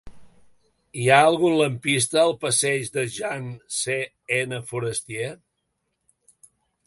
[1.01, 3.47] Hi ha algun lampista al passeig de Jean
[3.81, 3.99] C.
[4.41, 4.61] N.
[4.73, 5.33] Forestier?